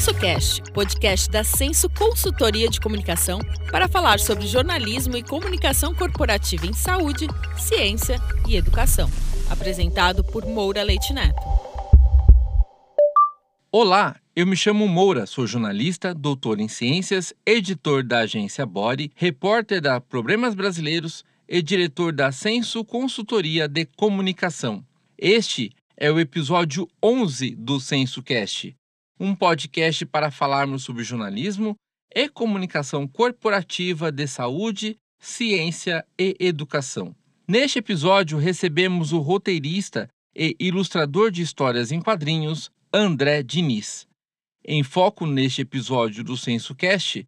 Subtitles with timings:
[0.00, 3.38] SensoCast, podcast da Senso Consultoria de Comunicação,
[3.70, 7.26] para falar sobre jornalismo e comunicação corporativa em saúde,
[7.58, 8.16] ciência
[8.48, 9.10] e educação.
[9.50, 11.36] Apresentado por Moura Leite Neto.
[13.70, 19.82] Olá, eu me chamo Moura, sou jornalista, doutor em ciências, editor da agência Body, repórter
[19.82, 24.82] da Problemas Brasileiros e diretor da Senso Consultoria de Comunicação.
[25.18, 28.74] Este é o episódio 11 do SensoCast,
[29.20, 31.76] um podcast para falarmos sobre jornalismo
[32.12, 37.14] e comunicação corporativa de saúde, ciência e educação.
[37.46, 44.08] Neste episódio, recebemos o roteirista e ilustrador de histórias em quadrinhos, André Diniz.
[44.64, 47.26] Em foco neste episódio do SensoCast,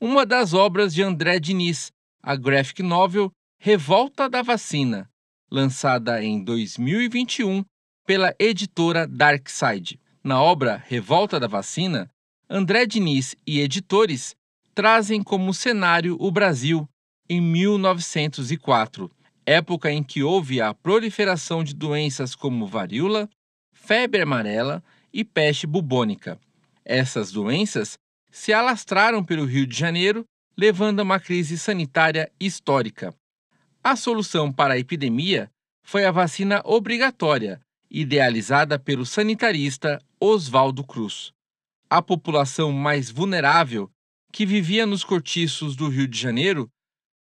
[0.00, 3.30] uma das obras de André Diniz, a graphic novel
[3.60, 5.10] Revolta da Vacina,
[5.50, 7.64] lançada em 2021
[8.06, 9.98] pela editora Darkside.
[10.24, 12.10] Na obra Revolta da Vacina,
[12.48, 14.34] André Diniz e editores
[14.74, 16.88] trazem como cenário o Brasil
[17.28, 19.10] em 1904,
[19.44, 23.28] época em que houve a proliferação de doenças como varíola,
[23.74, 26.40] febre amarela e peste bubônica.
[26.86, 27.98] Essas doenças
[28.30, 30.24] se alastraram pelo Rio de Janeiro,
[30.56, 33.14] levando a uma crise sanitária histórica.
[33.82, 35.50] A solução para a epidemia
[35.82, 41.32] foi a vacina obrigatória, idealizada pelo sanitarista Oswaldo Cruz.
[41.90, 43.90] A população mais vulnerável,
[44.32, 46.66] que vivia nos cortiços do Rio de Janeiro,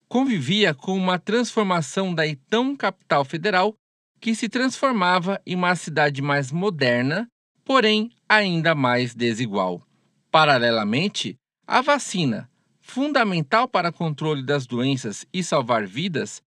[0.08, 3.75] convivia com uma transformação da então capital federal,
[4.19, 7.28] que se transformava em uma cidade mais moderna,
[7.66, 9.86] porém ainda mais desigual.
[10.31, 12.50] Paralelamente, a vacina,
[12.81, 16.41] fundamental para controle das doenças e salvar vidas,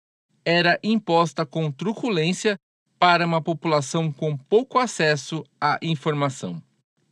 [0.47, 2.59] era imposta com truculência
[2.99, 6.63] para uma população com pouco acesso à informação.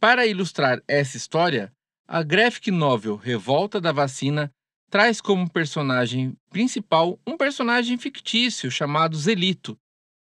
[0.00, 1.72] Para ilustrar essa história,
[2.06, 4.50] a graphic novel Revolta da Vacina
[4.90, 9.76] traz como personagem principal um personagem fictício chamado Zelito,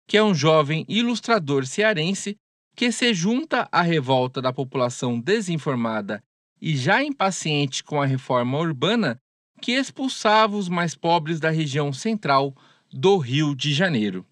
[0.08, 2.38] que é um jovem ilustrador cearense
[2.76, 6.24] que se junta à revolta da população desinformada
[6.62, 9.20] e já impaciente com a reforma urbana
[9.62, 12.56] que expulsava os mais pobres da região central
[12.92, 14.26] do Rio de Janeiro.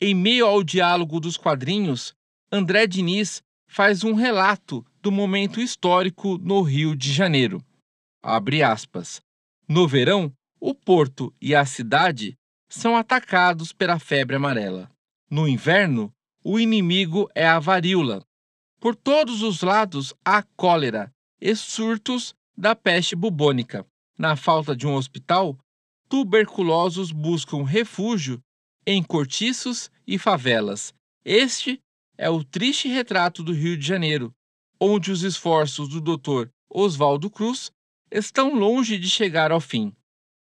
[0.00, 2.14] Em meio ao diálogo dos quadrinhos,
[2.52, 7.60] André Diniz faz um relato do momento histórico no Rio de Janeiro.
[8.22, 9.20] Abre aspas.
[9.68, 12.36] No verão, o porto e a cidade
[12.68, 14.88] são atacados pela febre amarela.
[15.28, 16.12] No inverno,
[16.44, 18.24] o inimigo é a varíola.
[18.78, 23.84] Por todos os lados há cólera e surtos da peste bubônica.
[24.16, 25.58] Na falta de um hospital,
[26.08, 28.40] tuberculosos buscam refúgio
[28.90, 30.94] em cortiços e favelas.
[31.22, 31.78] Este
[32.16, 34.32] é o triste retrato do Rio de Janeiro,
[34.80, 36.48] onde os esforços do Dr.
[36.70, 37.70] Oswaldo Cruz
[38.10, 39.92] estão longe de chegar ao fim.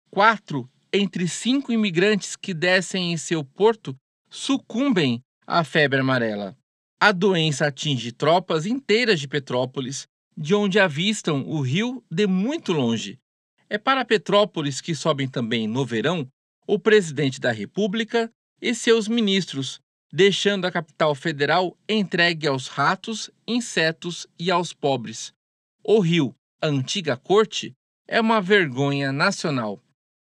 [0.09, 3.95] Quatro entre cinco imigrantes que descem em seu porto
[4.31, 6.57] sucumbem à febre amarela.
[6.99, 13.19] A doença atinge tropas inteiras de Petrópolis, de onde avistam o rio de muito longe.
[13.69, 16.27] É para Petrópolis que sobem também, no verão,
[16.67, 18.31] o presidente da República
[18.61, 19.79] e seus ministros,
[20.11, 25.33] deixando a capital federal entregue aos ratos, insetos e aos pobres.
[25.83, 27.73] O Rio, a antiga corte,
[28.07, 29.81] é uma vergonha nacional.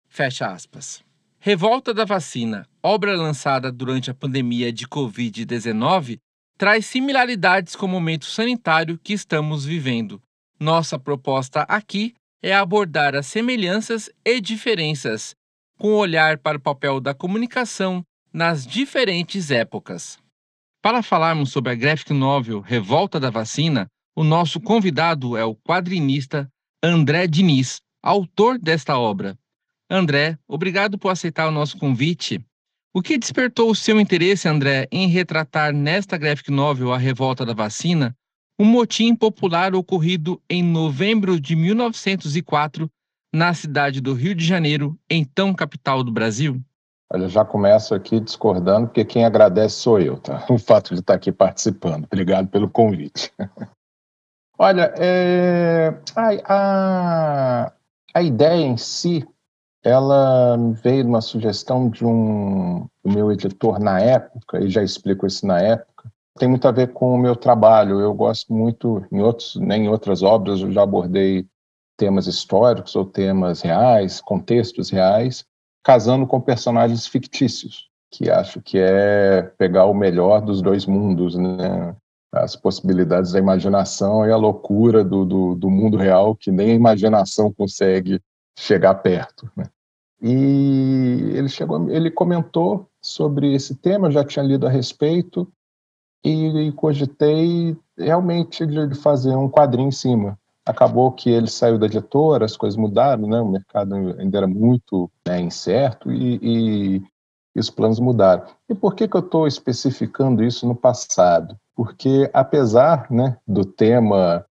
[0.07, 1.03] Fecha aspas.
[1.39, 6.17] Revolta da Vacina, obra lançada durante a pandemia de Covid-19,
[6.57, 10.21] traz similaridades com o momento sanitário que estamos vivendo.
[10.59, 15.35] Nossa proposta aqui é abordar as semelhanças e diferenças
[15.77, 20.17] com olhar para o papel da comunicação nas diferentes épocas.
[20.81, 26.49] Para falarmos sobre a graphic novel Revolta da Vacina, o nosso convidado é o quadrinista
[26.81, 29.37] André Diniz, autor desta obra.
[29.89, 32.39] André, obrigado por aceitar o nosso convite.
[32.93, 37.53] O que despertou o seu interesse, André, em retratar nesta graphic novel A Revolta da
[37.53, 38.15] Vacina,
[38.57, 42.89] um motim popular ocorrido em novembro de 1904
[43.35, 46.61] na cidade do Rio de Janeiro, então capital do Brasil?
[47.11, 50.45] Olha, já começo aqui discordando, porque quem agradece sou eu, tá?
[50.49, 52.05] O fato de estar aqui participando.
[52.05, 53.31] Obrigado pelo convite.
[54.57, 57.73] Olha, é, a,
[58.13, 59.27] a, ideia em si,
[59.83, 65.27] ela veio de uma sugestão de um do meu editor na época, e já explico
[65.27, 66.09] isso na época,
[66.39, 67.99] tem muito a ver com o meu trabalho.
[67.99, 71.45] Eu gosto muito, em outros, nem em outras obras, eu já abordei
[71.97, 75.45] temas históricos ou temas reais, contextos reais,
[75.83, 81.95] casando com personagens fictícios, que acho que é pegar o melhor dos dois mundos, né?
[82.33, 86.75] as possibilidades da imaginação e a loucura do, do, do mundo real que nem a
[86.75, 88.21] imaginação consegue
[88.57, 89.49] chegar perto.
[89.55, 89.65] Né?
[90.21, 95.47] E ele chegou, ele comentou sobre esse tema, já tinha lido a respeito
[96.23, 100.37] e, e cogitei realmente de, fazer um quadrinho em cima.
[100.65, 103.39] Acabou que ele saiu da editora, as coisas mudaram, né?
[103.39, 106.95] O mercado ainda era muito né, incerto e, e,
[107.55, 108.45] e, os planos mudaram.
[108.67, 111.55] E por que que eu estou especificando isso no passado?
[111.75, 114.45] Porque apesar, né, do tema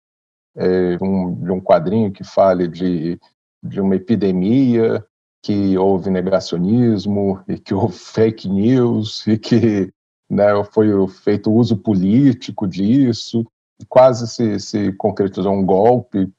[0.57, 3.19] é, um, de um quadrinho que fale de,
[3.63, 5.05] de uma epidemia
[5.43, 9.93] que houve negacionismo e que houve fake news e que
[10.31, 13.45] né, foi feito uso político disso,
[13.89, 16.33] quase se, se concretizou um golpe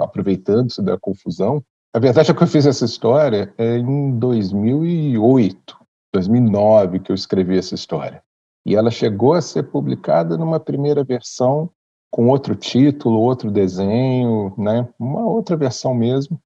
[0.00, 1.62] aproveitando-se da confusão.
[1.94, 5.76] A verdade é que eu fiz essa história é em 2008,
[6.12, 8.22] 2009 que eu escrevi essa história.
[8.64, 11.70] E ela chegou a ser publicada numa primeira versão
[12.10, 16.38] com outro título, outro desenho, né, uma outra versão mesmo,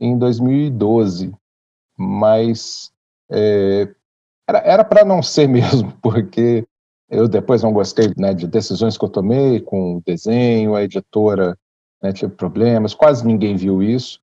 [0.00, 1.34] em 2012
[2.00, 2.90] mas
[3.30, 3.94] é,
[4.48, 6.66] era para não ser mesmo, porque
[7.10, 11.58] eu depois não gostei né, de decisões que eu tomei com o desenho, a editora
[12.00, 14.20] né, teve problemas, quase ninguém viu isso.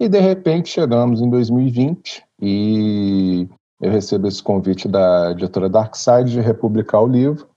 [0.00, 3.48] E de repente chegamos em 2020 e
[3.80, 7.48] eu recebo esse convite da editora Darkside de republicar o livro.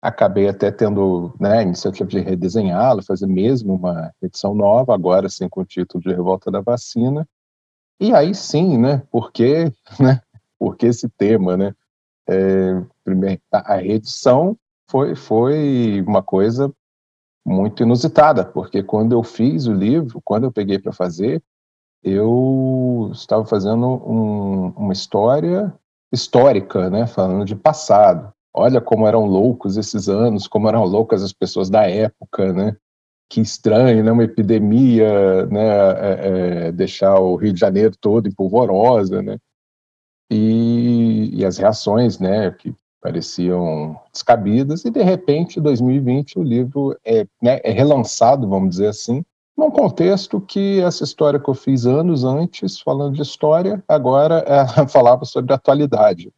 [0.00, 5.48] Acabei até tendo né, a iniciativa de redesenhá-lo, fazer mesmo uma edição nova, agora sim
[5.48, 7.28] com o título de Revolta da Vacina.
[8.00, 9.02] E aí sim, né?
[9.10, 10.20] Porque, né?
[10.58, 11.74] Porque esse tema, né?
[12.28, 14.56] É, primeiro, a reedição
[14.90, 16.72] foi, foi uma coisa
[17.46, 21.42] muito inusitada, porque quando eu fiz o livro, quando eu peguei para fazer,
[22.02, 25.74] eu estava fazendo um, uma história
[26.12, 27.06] histórica, né?
[27.06, 28.32] Falando de passado.
[28.54, 32.76] Olha como eram loucos esses anos, como eram loucas as pessoas da época, né?
[33.30, 34.10] que estranho, né?
[34.10, 35.68] uma epidemia, né?
[35.68, 39.38] É, é, deixar o Rio de Janeiro todo em polvorosa, né?
[40.30, 46.98] E, e, as reações, né, que pareciam descabidas, e de repente, em 2020, o livro
[47.04, 49.24] é, né, é relançado, vamos dizer assim,
[49.56, 54.86] num contexto que essa história que eu fiz anos antes, falando de história, agora é,
[54.86, 56.32] falava sobre atualidade.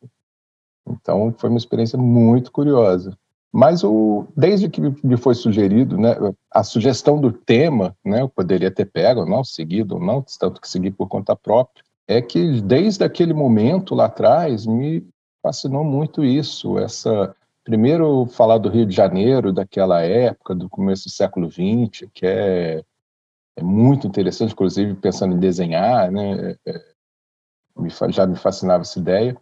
[0.89, 3.17] Então, foi uma experiência muito curiosa.
[3.53, 6.17] Mas o, desde que me foi sugerido, né,
[6.51, 10.91] a sugestão do tema, né, eu poderia ter pego, não, seguido, não, tanto que segui
[10.91, 15.05] por conta própria, é que desde aquele momento lá atrás me
[15.43, 17.35] fascinou muito isso, essa
[17.65, 22.85] primeiro falar do Rio de Janeiro, daquela época, do começo do século XX, que é,
[23.57, 29.37] é muito interessante, inclusive pensando em desenhar, né, é, é já me fascinava essa ideia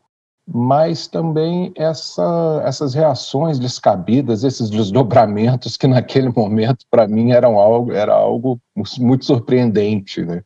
[0.50, 7.92] mas também essa, essas reações descabidas, esses desdobramentos que naquele momento para mim eram algo
[7.92, 8.58] era algo
[8.98, 10.42] muito surpreendente, né?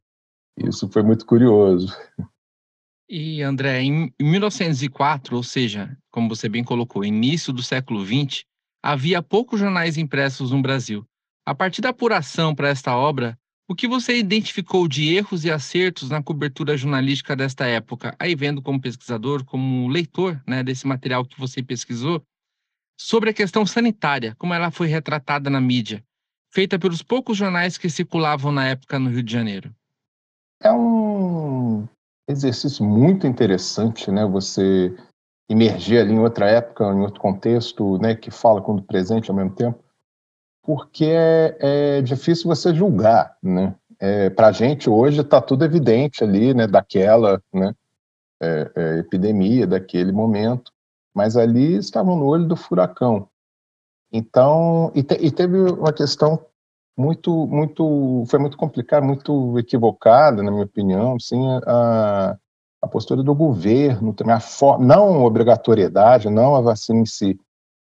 [0.56, 1.96] Isso foi muito curioso.
[3.08, 8.44] E André, em 1904, ou seja, como você bem colocou, início do século XX,
[8.82, 11.06] havia poucos jornais impressos no Brasil.
[11.44, 13.38] A partir da apuração para esta obra,
[13.68, 18.60] o que você identificou de erros e acertos na cobertura jornalística desta época, aí vendo
[18.60, 22.22] como pesquisador, como leitor né, desse material que você pesquisou,
[22.98, 26.04] sobre a questão sanitária, como ela foi retratada na mídia,
[26.50, 29.74] feita pelos poucos jornais que circulavam na época no Rio de Janeiro?
[30.60, 31.88] É um
[32.28, 34.24] exercício muito interessante, né?
[34.26, 34.94] Você
[35.48, 38.14] imergir ali em outra época, em outro contexto, né?
[38.14, 39.82] Que fala com o presente ao mesmo tempo
[40.62, 41.56] porque é,
[41.98, 43.74] é difícil você julgar, né?
[43.98, 46.66] É, Para a gente hoje está tudo evidente ali, né?
[46.66, 47.74] Daquela, né?
[48.40, 50.72] É, é, epidemia, daquele momento,
[51.14, 53.28] mas ali estavam no olho do furacão.
[54.12, 56.44] Então, e, te, e teve uma questão
[56.96, 62.36] muito, muito, foi muito complicada, muito equivocada, na minha opinião, assim, a,
[62.82, 64.40] a postura do governo, também a
[64.78, 67.38] não obrigatoriedade, não a vacina em si,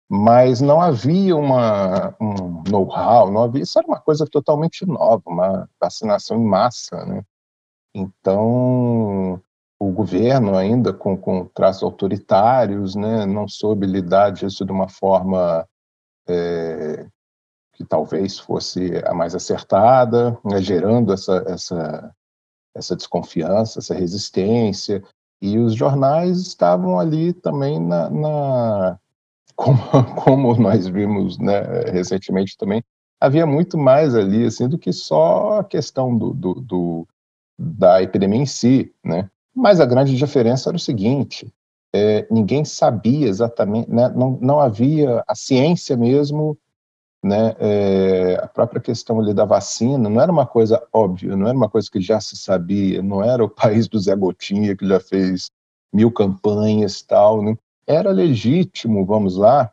[0.08, 5.68] mas não havia uma, um know-how, não havia, isso era uma coisa totalmente nova, uma
[5.80, 7.22] vacinação em massa, né?
[7.94, 9.40] Então,
[9.78, 15.66] o governo ainda com, com traços autoritários, né, não soube lidar disso de uma forma
[16.28, 17.06] é,
[17.72, 22.14] que talvez fosse a mais acertada, né, gerando essa, essa,
[22.74, 25.02] essa desconfiança, essa resistência,
[25.40, 28.98] e os jornais estavam ali também na, na
[29.56, 29.78] como,
[30.16, 31.60] como nós vimos né,
[31.90, 32.82] recentemente também,
[33.20, 37.08] havia muito mais ali assim do que só a questão do, do, do
[37.58, 39.28] da epidemia em si, né?
[39.54, 41.52] Mas a grande diferença era o seguinte:
[41.94, 46.56] é, ninguém sabia exatamente, né, não, não havia a ciência mesmo
[47.22, 51.56] né, é, a própria questão ali da vacina não era uma coisa óbvia, não era
[51.56, 54.98] uma coisa que já se sabia, não era o país do Zé Gotinha que já
[54.98, 55.50] fez
[55.92, 57.56] mil campanhas e tal, né?
[57.86, 59.72] era legítimo, vamos lá,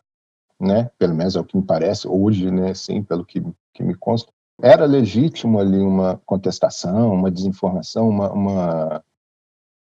[0.59, 3.41] né, pelo menos é o que me parece hoje, né, sim, pelo que,
[3.73, 9.03] que me consta, era legítimo ali uma contestação, uma desinformação, uma, uma,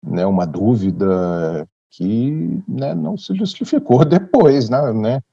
[0.02, 5.24] né, uma dúvida que né, não se justificou depois, né, né,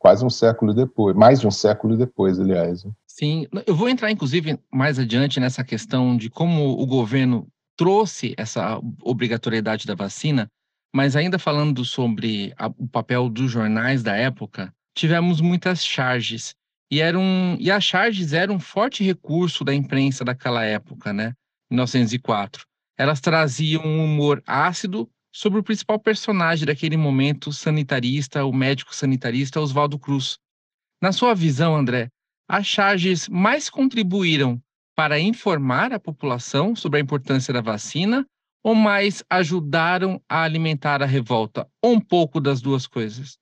[0.00, 2.86] quase um século depois, mais de um século depois, aliás.
[3.06, 8.80] Sim, eu vou entrar inclusive mais adiante nessa questão de como o governo trouxe essa
[9.02, 10.48] obrigatoriedade da vacina,
[10.92, 16.54] mas ainda falando sobre a, o papel dos jornais da época, tivemos muitas charges
[16.90, 21.34] e eram e as charges eram um forte recurso da imprensa daquela época, né?
[21.70, 22.64] 1904.
[22.98, 29.60] Elas traziam um humor ácido sobre o principal personagem daquele momento sanitarista, o médico sanitarista
[29.60, 30.38] Oswaldo Cruz.
[31.00, 32.08] Na sua visão, André,
[32.48, 34.60] as charges mais contribuíram
[34.96, 38.26] para informar a população sobre a importância da vacina
[38.62, 41.66] ou mais ajudaram a alimentar a revolta?
[41.82, 43.38] Ou um pouco das duas coisas?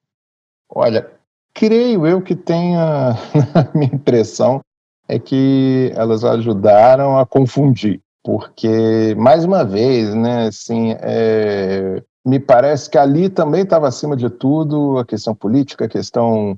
[0.69, 1.11] Olha,
[1.55, 3.11] creio eu que tenha,
[3.55, 4.61] a minha impressão
[5.09, 12.91] é que elas ajudaram a confundir, porque, mais uma vez, né, assim, é, me parece
[12.91, 16.55] que ali também estava acima de tudo a questão política, a questão,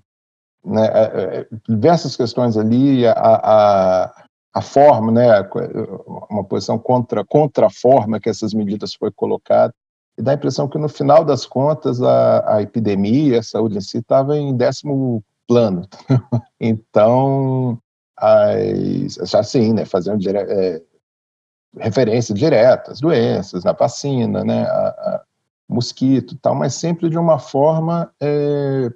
[0.64, 5.48] né, é, é, diversas questões ali, a, a, a forma, né,
[6.28, 9.72] uma posição contra, contra a forma que essas medidas foi colocada,
[10.18, 13.80] e dá a impressão que no final das contas a, a epidemia, a saúde em
[13.80, 15.86] si estava em décimo plano.
[16.58, 17.78] então,
[18.16, 20.82] as, assim, né, fazendo dire, é,
[21.78, 25.22] referência direta às doenças, na vacina, né, a, a
[25.68, 28.90] mosquito tal, mas sempre de uma forma é,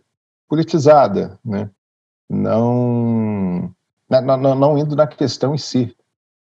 [0.48, 1.70] politizada, né,
[2.28, 3.72] não
[4.08, 5.96] não, não, indo na questão em si.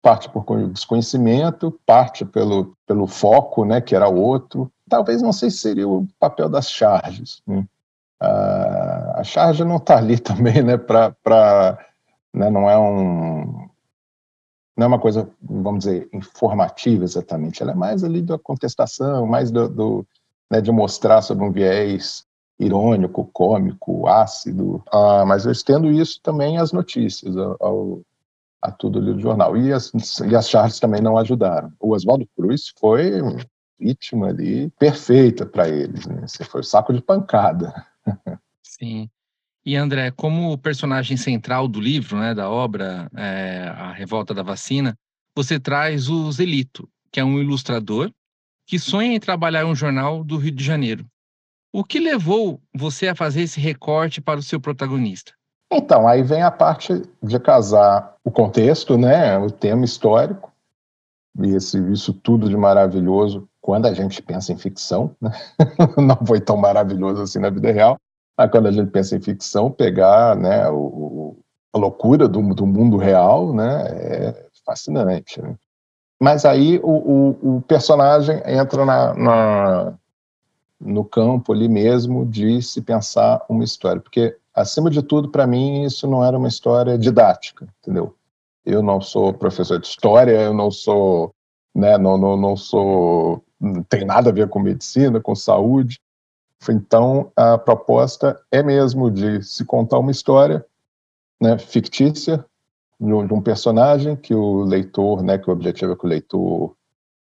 [0.02, 4.72] Parte por desconhecimento, parte pelo, pelo foco, né, que era outro.
[4.88, 7.42] Talvez não sei se seria o papel das charges.
[7.46, 7.66] Né?
[8.20, 11.78] a charge não está ali também, né, para,
[12.34, 13.67] né, não é um,
[14.78, 17.64] não é uma coisa, vamos dizer, informativa exatamente.
[17.64, 20.08] Ela é mais ali da contestação, mais do, do
[20.52, 22.26] né, de mostrar sobre um viés
[22.60, 28.02] irônico, cômico, ácido, ah, mas eu estendo isso também às notícias, ao,
[28.62, 29.58] a tudo ali do jornal.
[29.58, 29.92] E as,
[30.28, 31.72] e as charges também não ajudaram.
[31.80, 33.12] O Oswaldo Cruz foi
[33.80, 36.22] vítima ali perfeita para eles, né?
[36.28, 37.74] Você foi saco de pancada.
[38.64, 39.10] Sim.
[39.68, 44.98] E André, como personagem central do livro, né, da obra é, A Revolta da Vacina,
[45.36, 48.10] você traz o Zelito, que é um ilustrador
[48.66, 51.06] que sonha em trabalhar em um jornal do Rio de Janeiro.
[51.74, 55.34] O que levou você a fazer esse recorte para o seu protagonista?
[55.70, 60.50] Então, aí vem a parte de casar o contexto, né, o tema histórico,
[61.42, 65.30] e esse, isso tudo de maravilhoso quando a gente pensa em ficção, né?
[65.98, 67.98] não foi tão maravilhoso assim na vida real,
[68.38, 71.36] mas quando a gente pensa em ficção, pegar né, o,
[71.74, 75.42] a loucura do, do mundo real né, é fascinante.
[75.42, 75.56] Né?
[76.20, 79.94] Mas aí o, o, o personagem entra na, na,
[80.80, 85.84] no campo ali mesmo de se pensar uma história, porque acima de tudo para mim
[85.84, 88.16] isso não era uma história didática, entendeu?
[88.66, 91.34] Eu não sou professor de história, eu não sou,
[91.74, 96.00] né, não, não, não sou, não tem nada a ver com medicina, com saúde.
[96.70, 100.66] Então a proposta é mesmo de se contar uma história,
[101.40, 102.44] né, fictícia
[103.00, 106.76] de um personagem que o leitor, né, que o objetivo é que o leitor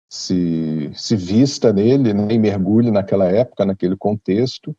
[0.08, 4.74] se, se vista nele né, e mergulhe naquela época, naquele contexto,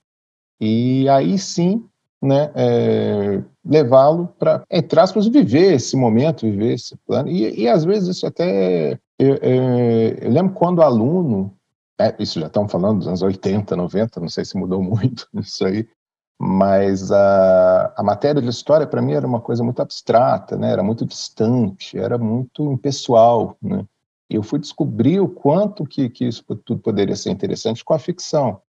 [0.59, 1.85] e aí sim
[2.21, 7.29] né, é, levá-lo para, entre aspas, viver esse momento, viver esse plano.
[7.29, 8.97] E, e às vezes isso até.
[9.19, 9.63] Eu, eu,
[10.21, 11.54] eu lembro quando aluno,
[11.99, 15.65] é, isso já estamos falando dos anos 80, 90, não sei se mudou muito isso
[15.65, 15.87] aí,
[16.39, 20.83] mas a, a matéria de história para mim era uma coisa muito abstrata, né, era
[20.83, 23.57] muito distante, era muito impessoal.
[23.61, 23.85] Né?
[24.29, 28.61] eu fui descobrir o quanto que, que isso tudo poderia ser interessante com a ficção.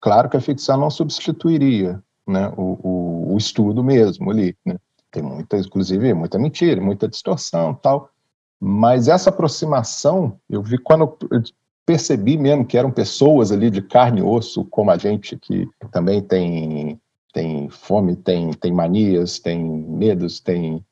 [0.00, 4.56] Claro que a ficção não substituiria né, o, o, o estudo mesmo ali.
[4.64, 4.76] Né?
[5.10, 8.10] Tem muita, inclusive, muita mentira, muita distorção tal.
[8.58, 11.42] Mas essa aproximação, eu vi quando eu
[11.86, 16.22] percebi mesmo que eram pessoas ali de carne e osso, como a gente, que também
[16.22, 17.00] tem,
[17.32, 20.84] tem fome, tem, tem manias, tem medos, tem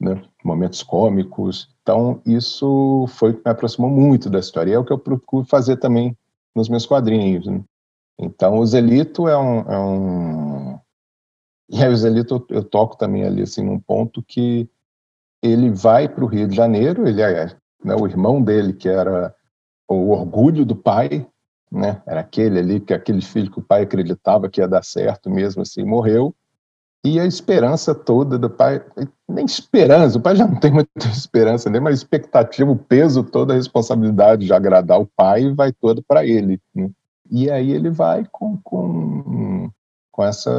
[0.00, 1.68] né, momentos cômicos.
[1.82, 4.70] Então, isso foi que me aproximou muito da história.
[4.70, 6.16] E é o que eu procuro fazer também
[6.54, 7.46] nos meus quadrinhos.
[7.46, 7.62] Né?
[8.18, 10.78] Então, o Zelito é um, é um,
[11.68, 14.68] E aí o Zelito eu, eu toco também ali assim num ponto que
[15.42, 19.34] ele vai para o Rio de Janeiro, ele é né, o irmão dele que era
[19.94, 21.26] o orgulho do pai,
[21.70, 22.02] né?
[22.06, 25.62] Era aquele ali que aquele filho que o pai acreditava que ia dar certo mesmo
[25.62, 26.34] assim morreu
[27.02, 28.84] e a esperança toda do pai,
[29.26, 33.54] nem esperança, o pai já não tem muita esperança, nem mas expectativa, o peso, toda
[33.54, 36.60] a responsabilidade de agradar o pai vai toda para ele.
[36.74, 36.90] Né?
[37.30, 39.70] E aí ele vai com, com,
[40.12, 40.50] com essa.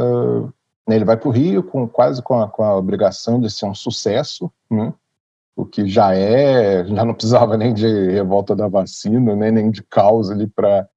[0.87, 3.67] Né, ele vai para o Rio com, quase com a, com a obrigação de ser
[3.67, 4.91] um sucesso, né?
[5.55, 9.51] O que já é, já não precisava nem de revolta da vacina, né?
[9.51, 10.87] nem de causa ali para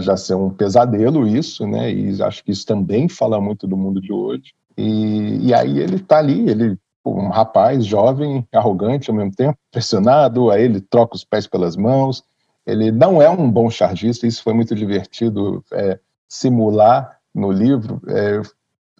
[0.00, 1.92] já ser um pesadelo isso, né?
[1.92, 4.54] E acho que isso também fala muito do mundo de hoje.
[4.76, 10.50] E, e aí ele está ali, ele um rapaz jovem, arrogante ao mesmo tempo, pressionado,
[10.50, 12.22] aí ele troca os pés pelas mãos.
[12.64, 18.00] Ele não é um bom chargista, isso foi muito divertido é, simular no livro.
[18.06, 18.40] É,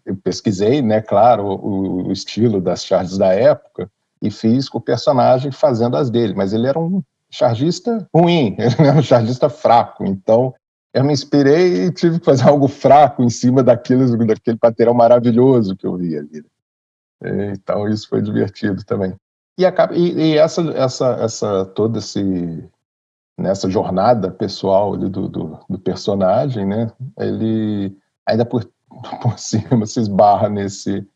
[0.04, 3.88] eu pesquisei, né, claro, o, o, estilo das charges da época
[4.22, 8.88] e fiz com o personagem fazendo as dele, mas ele era um chargista ruim, ele
[8.88, 10.54] era um chargista fraco, então
[10.94, 15.76] eu me inspirei e tive que fazer algo fraco em cima daqueles, daquele material maravilhoso
[15.76, 16.44] que eu vi ali.
[17.52, 19.14] Então isso foi divertido também.
[19.58, 22.64] E, acaba, e, e essa, essa, essa toda esse
[23.38, 26.90] nessa jornada pessoal do, do, do, personagem, né?
[27.18, 28.68] Ele ainda por,
[29.22, 31.06] por cima se esbarra nesse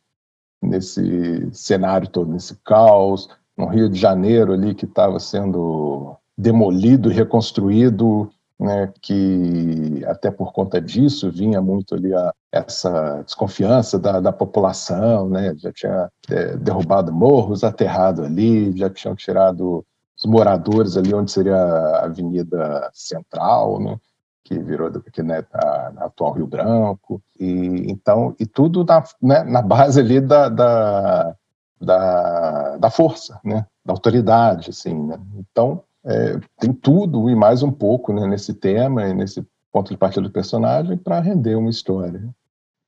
[0.63, 8.31] nesse cenário todo, nesse caos, no Rio de Janeiro ali que estava sendo demolido, reconstruído,
[8.59, 15.29] né, que até por conta disso vinha muito ali a, essa desconfiança da, da população,
[15.29, 19.85] né, já tinha é, derrubado morros, aterrado ali, já tinham tirado
[20.19, 23.99] os moradores ali onde seria a Avenida Central, né,
[24.47, 29.43] que virou aqui, né, a, a, atual Rio Branco, e então e tudo na, né,
[29.43, 31.37] na base ali da, da,
[31.81, 35.19] da, da força, né, da autoridade, assim, né?
[35.35, 39.97] Então é, tem tudo e mais um pouco né, nesse tema e nesse ponto de
[39.97, 42.33] partida do personagem para render uma história.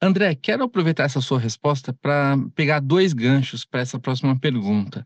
[0.01, 5.05] André, quero aproveitar essa sua resposta para pegar dois ganchos para essa próxima pergunta.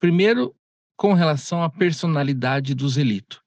[0.00, 0.54] Primeiro,
[0.96, 3.42] com relação à personalidade do Zelito.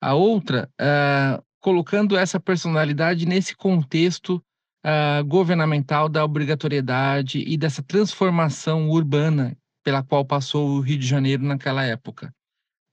[0.00, 4.42] A outra, uh, colocando essa personalidade nesse contexto
[4.86, 9.54] uh, governamental da obrigatoriedade e dessa transformação urbana
[9.84, 12.32] pela qual passou o Rio de Janeiro naquela época.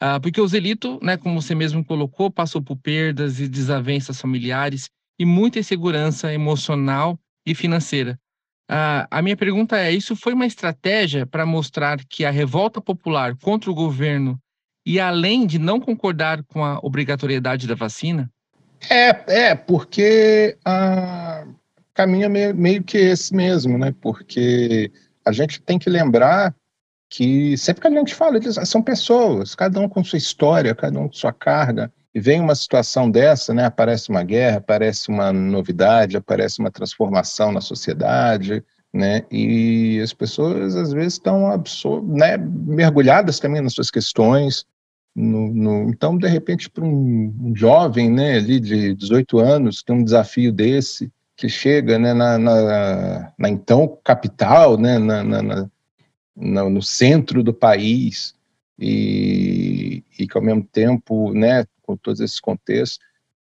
[0.01, 4.89] Ah, porque o Zelito, né, como você mesmo colocou, passou por perdas e desavenças familiares
[5.17, 8.19] e muita insegurança emocional e financeira.
[8.69, 13.37] Ah, a minha pergunta é: isso foi uma estratégia para mostrar que a revolta popular
[13.37, 14.37] contra o governo
[14.85, 18.29] e além de não concordar com a obrigatoriedade da vacina?
[18.89, 21.45] É, é porque ah,
[21.93, 23.93] caminho é meio, meio que esse mesmo, né?
[24.01, 24.91] Porque
[25.25, 26.53] a gente tem que lembrar
[27.09, 30.99] que sempre que a gente fala, eles são pessoas, cada um com sua história, cada
[30.99, 35.31] um com sua carga, e vem uma situação dessa, né, aparece uma guerra, aparece uma
[35.31, 41.51] novidade, aparece uma transformação na sociedade, né, e as pessoas às vezes estão
[42.03, 44.65] né, mergulhadas também nas suas questões,
[45.15, 49.95] no, no, então, de repente, para um, um, jovem né, ali de 18 anos, tem
[49.95, 56.81] um desafio desse, que chega né, na, na, na então capital, né, na, na, no,
[56.81, 58.35] centro do país
[58.77, 62.99] e, e que ao mesmo tempo, né, com todos esses contextos,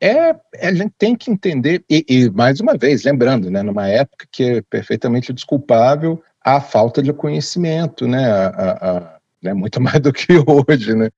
[0.02, 0.36] é,
[0.68, 4.44] a gente tem que entender, e, e, mais uma vez, lembrando, né, numa época que
[4.44, 10.12] é perfeitamente desculpável a falta de conhecimento, né, a, a, a, né muito mais do
[10.12, 11.10] que hoje, né,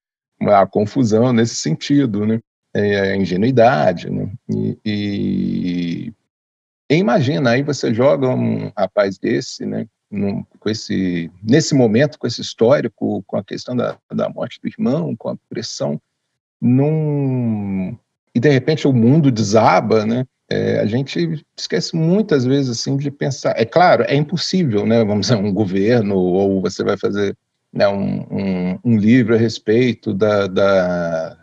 [0.50, 2.40] a confusão nesse sentido, né,
[2.74, 6.14] é, a ingenuidade, né, e, e,
[6.90, 12.28] e imagina, aí você joga um rapaz desse, né, num, com esse, nesse momento, com
[12.28, 16.00] esse histórico, com a questão da, da morte do irmão, com a pressão,
[16.62, 17.98] num,
[18.34, 20.26] e de repente o mundo desaba, né?
[20.50, 23.54] É, a gente esquece muitas vezes assim de pensar.
[23.58, 25.04] É claro, é impossível, né?
[25.04, 27.36] Vamos dizer, um governo ou você vai fazer
[27.74, 31.38] né, um, um, um livro a respeito da, da,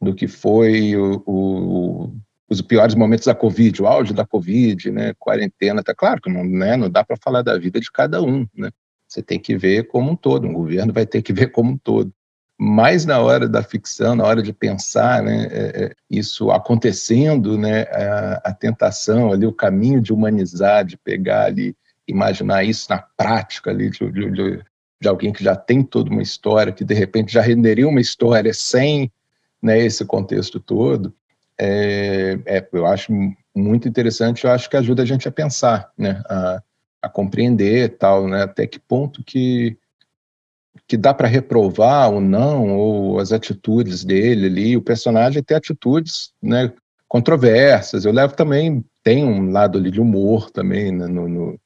[0.00, 5.14] do que foi o, o os piores momentos da Covid, o auge da Covid, né,
[5.18, 8.46] quarentena, tá claro que não, né, não dá para falar da vida de cada um,
[8.54, 8.70] né?
[9.08, 11.78] Você tem que ver como um todo, um governo vai ter que ver como um
[11.78, 12.12] todo.
[12.58, 17.82] Mas na hora da ficção, na hora de pensar, né, é, é, isso acontecendo, né,
[17.82, 21.74] a, a, tentação ali, o caminho de humanizar, de pegar ali,
[22.06, 24.64] imaginar isso na prática ali de, de, de,
[25.02, 28.54] de alguém que já tem toda uma história, que de repente já renderia uma história
[28.54, 29.10] sem
[29.60, 31.12] né, esse contexto todo,
[31.58, 33.12] é, é, eu acho
[33.54, 36.22] muito interessante, eu acho que ajuda a gente a pensar, né?
[36.26, 36.62] A,
[37.02, 38.42] a compreender tal, né?
[38.42, 39.76] Até que ponto que
[40.88, 46.32] que dá para reprovar ou não, ou as atitudes dele ali, o personagem tem atitudes,
[46.42, 46.72] né,
[47.08, 48.04] controversas.
[48.04, 51.60] Eu levo também, tem um lado ali de humor também né, no, no,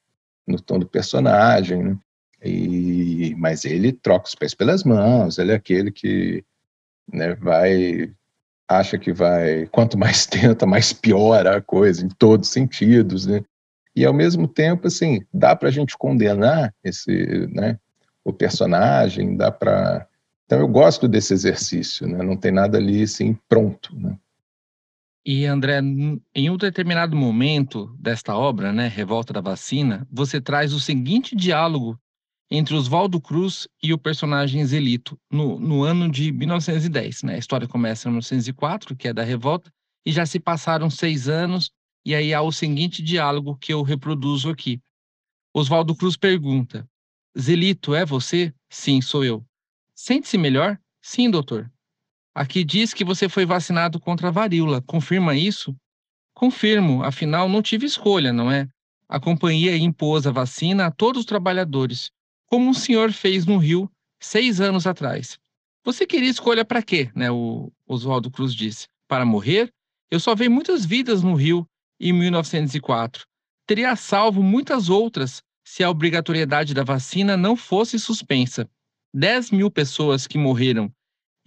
[0.47, 1.97] no, tom do personagem, né?
[2.45, 6.45] E, mas ele troca os pés pelas mãos, ele é aquele que
[7.13, 8.13] né, vai
[8.69, 13.45] acha que vai quanto mais tenta mais piora a coisa em todos os sentidos né?
[13.95, 17.79] E ao mesmo tempo assim dá para a gente condenar esse né
[18.25, 20.07] o personagem dá para
[20.45, 22.23] então eu gosto desse exercício né?
[22.25, 24.19] Não tem nada ali assim pronto né?
[25.25, 30.79] E André, em um determinado momento desta obra, né, Revolta da Vacina, você traz o
[30.79, 31.99] seguinte diálogo
[32.51, 37.25] entre Oswaldo Cruz e o personagem Zelito, no, no ano de 1910.
[37.25, 37.35] Né?
[37.35, 39.73] A história começa em 1904, que é da revolta,
[40.05, 41.73] e já se passaram seis anos,
[42.05, 44.81] e aí há o seguinte diálogo que eu reproduzo aqui.
[45.53, 46.89] Oswaldo Cruz pergunta:
[47.39, 48.55] Zelito, é você?
[48.71, 49.45] Sim, sou eu.
[49.95, 50.79] Sente-se melhor?
[51.03, 51.71] Sim, doutor.
[52.35, 54.83] Aqui diz que você foi vacinado contra a varíola.
[54.83, 55.75] Confirma isso?
[56.35, 58.69] Confirmo, afinal não tive escolha, não é?
[59.09, 62.11] A companhia impôs a vacina a todos os trabalhadores
[62.47, 65.39] como o senhor fez no Rio seis anos atrás.
[65.85, 67.11] Você queria escolha para quê?
[67.15, 68.89] Né, o Oswaldo Cruz disse.
[69.07, 69.73] Para morrer?
[70.11, 71.67] Eu só vi muitas vidas no Rio
[72.01, 73.25] em 1904.
[73.67, 78.69] Teria salvo muitas outras se a obrigatoriedade da vacina não fosse suspensa.
[79.15, 80.93] 10 mil pessoas que morreram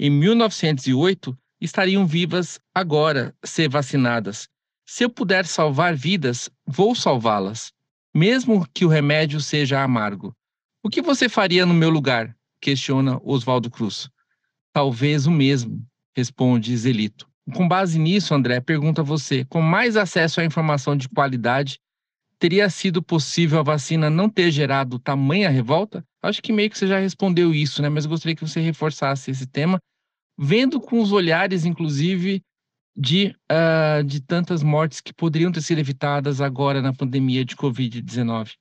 [0.01, 4.47] em 1908 estariam vivas agora, se vacinadas.
[4.85, 7.73] Se eu puder salvar vidas, vou salvá-las,
[8.15, 10.33] mesmo que o remédio seja amargo.
[10.81, 12.35] O que você faria no meu lugar?
[12.61, 14.09] questiona Oswaldo Cruz.
[14.73, 17.27] Talvez o mesmo, responde Zelito.
[17.53, 21.79] Com base nisso, André, pergunta a você: com mais acesso à informação de qualidade,
[22.37, 26.05] teria sido possível a vacina não ter gerado tamanha revolta?
[26.21, 27.89] Acho que meio que você já respondeu isso, né?
[27.89, 29.79] Mas gostaria que você reforçasse esse tema,
[30.37, 32.41] vendo com os olhares, inclusive,
[32.95, 38.53] de, uh, de tantas mortes que poderiam ter sido evitadas agora na pandemia de Covid-19.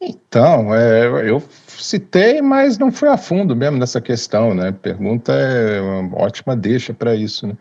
[0.00, 4.70] Então, é, eu citei, mas não fui a fundo mesmo nessa questão, né?
[4.70, 7.56] Pergunta é uma ótima deixa para isso, né?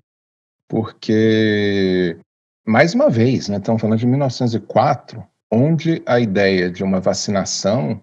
[0.67, 2.17] Porque,
[2.65, 8.01] mais uma vez, né, estamos falando de 1904, onde a ideia de uma vacinação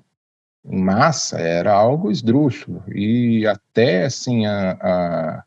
[0.64, 5.44] em massa era algo esdrúxulo, e até, assim, a, a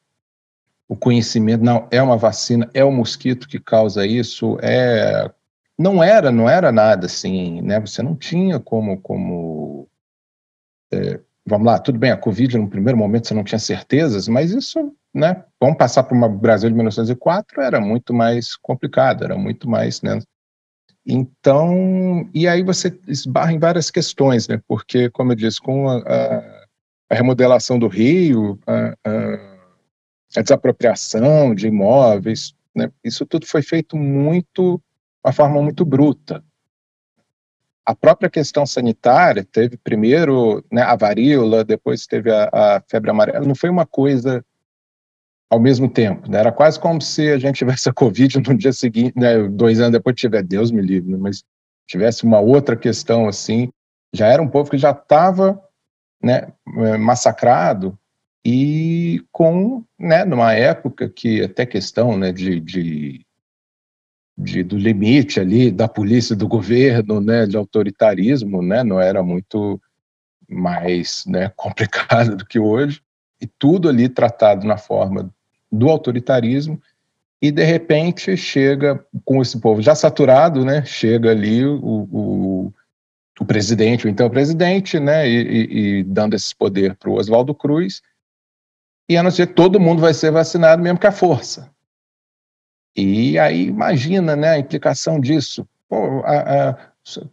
[0.87, 5.29] o conhecimento, não, é uma vacina, é o mosquito que causa isso, é
[5.77, 7.79] não era, não era nada assim, né?
[7.79, 9.87] Você não tinha como, como
[10.91, 14.51] é, vamos lá, tudo bem, a Covid no primeiro momento você não tinha certezas, mas
[14.51, 15.43] isso, né?
[15.59, 20.19] Vamos passar para uma Brasil de 1904 era muito mais complicado, era muito mais, né?
[21.05, 24.61] Então, e aí você esbarra em várias questões, né?
[24.67, 26.65] Porque, como eu disse, com a, a,
[27.11, 28.93] a remodelação do Rio, a,
[30.35, 32.91] a desapropriação de imóveis, né?
[33.03, 34.81] Isso tudo foi feito muito
[35.23, 36.43] uma forma muito bruta.
[37.85, 43.45] A própria questão sanitária teve primeiro né, a varíola, depois teve a, a, febre amarela,
[43.45, 44.43] não foi uma coisa
[45.49, 46.39] ao mesmo tempo, né?
[46.39, 49.93] era quase como se a gente tivesse a Covid no dia seguinte, né, dois anos
[49.93, 51.43] depois tiver, Deus me livre, né, mas
[51.87, 53.69] tivesse uma outra questão assim,
[54.13, 55.61] já era um povo que já estava
[56.21, 56.51] né,
[56.99, 57.97] massacrado
[58.45, 63.25] e com, né, numa época que até questão né, de, de
[64.37, 69.81] de, do limite ali da polícia, do governo, né, de autoritarismo, né, não era muito
[70.47, 73.01] mais né, complicado do que hoje,
[73.41, 75.33] e tudo ali tratado na forma
[75.71, 76.79] do autoritarismo,
[77.41, 82.73] e de repente chega com esse povo já saturado, né, chega ali o, o,
[83.39, 88.01] o presidente, o então presidente, né, e, e, dando esse poder para o Oswaldo Cruz,
[89.09, 91.71] e anuncia que todo mundo vai ser vacinado mesmo com a força.
[92.97, 95.67] E aí imagina né, a implicação disso.
[95.87, 96.77] Pô, a, a,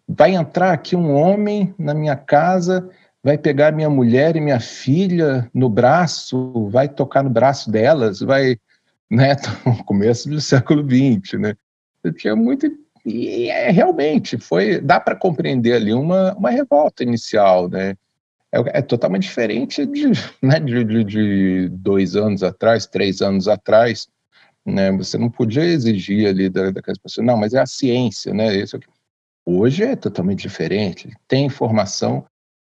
[0.06, 2.88] vai entrar aqui um homem na minha casa,
[3.22, 8.58] vai pegar minha mulher e minha filha no braço, vai tocar no braço delas, vai,
[9.10, 11.56] né, no começo do século XX, né?
[12.18, 12.70] Tinha muito
[13.04, 17.96] e é, realmente foi, dá para compreender ali uma, uma revolta inicial, né?
[18.50, 24.08] É, é totalmente diferente de, né, de, de, de dois anos atrás, três anos atrás,
[24.64, 24.90] né?
[24.92, 28.54] Você não podia exigir ali da, daquelas pessoas, não, mas é a ciência, né?
[28.54, 28.86] Isso aqui.
[29.46, 31.14] Hoje é totalmente diferente.
[31.28, 32.24] Tem informação,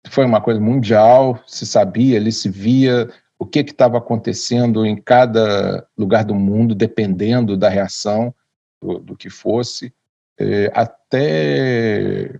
[0.07, 5.85] foi uma coisa mundial, se sabia, ali se via o que estava acontecendo em cada
[5.97, 8.33] lugar do mundo, dependendo da reação
[8.81, 9.93] do, do que fosse.
[10.39, 12.39] É, até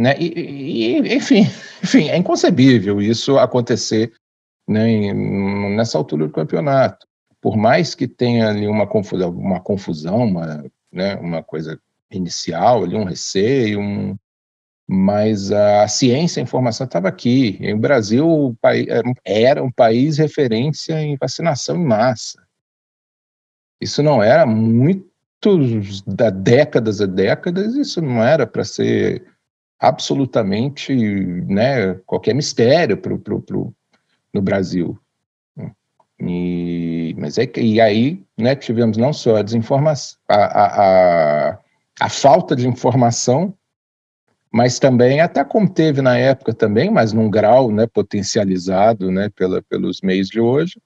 [0.00, 0.16] né?
[0.18, 1.42] E, e, enfim,
[1.84, 4.12] enfim, é inconcebível isso acontecer
[4.66, 7.06] né, nessa altura do campeonato.
[7.40, 12.96] Por mais que tenha ali uma confusão, uma, confusão, uma, né, uma coisa inicial, ali,
[12.96, 14.16] um receio, um,
[14.86, 17.56] mas a ciência, a informação estava aqui.
[17.60, 18.56] E o Brasil
[19.24, 22.42] era um país referência em vacinação em massa.
[23.80, 25.08] Isso não era muito
[26.06, 29.24] da décadas a décadas, isso não era para ser
[29.78, 33.74] absolutamente né, qualquer mistério pro, pro, pro,
[34.34, 34.98] no Brasil.
[36.20, 41.58] E, mas é que, e aí né, tivemos não só a desinformação, a, a,
[42.00, 43.54] a, falta de informação,
[44.52, 49.62] mas também, até como teve na época também, mas num grau né, potencializado né, pela,
[49.62, 50.80] pelos meios de hoje,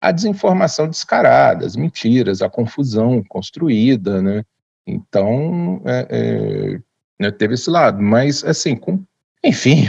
[0.00, 4.44] a desinformação descarada, as mentiras, a confusão construída, né?
[4.86, 6.80] Então, é, é,
[7.18, 9.02] né, teve esse lado, mas assim, com,
[9.44, 9.84] enfim,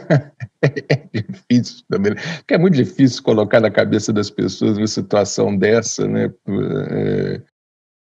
[0.62, 6.08] é difícil também, porque é muito difícil colocar na cabeça das pessoas uma situação dessa,
[6.08, 6.32] né?
[6.90, 7.42] É,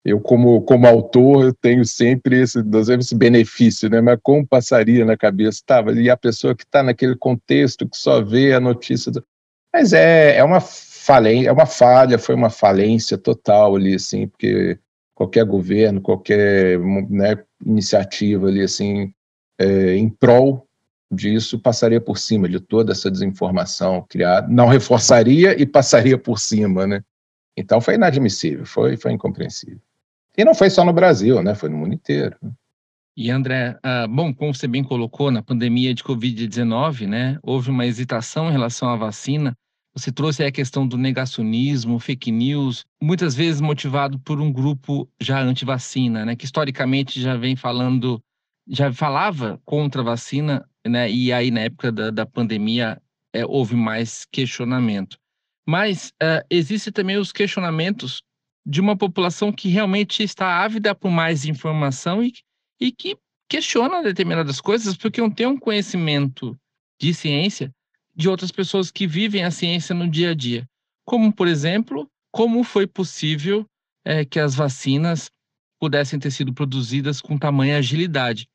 [0.05, 2.59] eu, como, como autor, eu tenho sempre esse,
[2.99, 4.01] esse benefício, né?
[4.01, 5.61] Mas como passaria na cabeça?
[5.65, 9.11] Tá, e a pessoa que está naquele contexto, que só vê a notícia.
[9.11, 9.25] Do...
[9.73, 14.79] Mas é, é uma falência, é uma falha, foi uma falência total ali, assim, porque
[15.15, 19.11] qualquer governo, qualquer né, iniciativa ali, assim,
[19.59, 20.67] é, em prol
[21.11, 26.85] disso, passaria por cima de toda essa desinformação criada, não reforçaria e passaria por cima,
[26.87, 27.03] né?
[27.57, 29.79] Então foi inadmissível, foi, foi incompreensível.
[30.37, 31.55] E não foi só no Brasil, né?
[31.55, 32.35] Foi no mundo inteiro.
[32.41, 32.51] Né?
[33.17, 37.85] E André, uh, bom, como você bem colocou, na pandemia de Covid-19, né, houve uma
[37.85, 39.57] hesitação em relação à vacina,
[39.95, 45.41] você trouxe a questão do negacionismo, fake news, muitas vezes motivado por um grupo já
[45.41, 48.21] anti-vacina, né, que historicamente já vem falando,
[48.67, 53.01] já falava contra a vacina, né, e aí na época da, da pandemia
[53.33, 55.17] é, houve mais questionamento.
[55.67, 58.21] Mas uh, existem também os questionamentos
[58.65, 62.33] de uma população que realmente está ávida por mais informação e,
[62.79, 63.17] e que
[63.49, 66.57] questiona determinadas coisas porque não tem um conhecimento
[66.99, 67.71] de ciência
[68.15, 70.67] de outras pessoas que vivem a ciência no dia a dia.
[71.05, 73.65] Como, por exemplo, como foi possível
[74.03, 75.29] é, que as vacinas
[75.79, 78.47] pudessem ter sido produzidas com tamanha agilidade.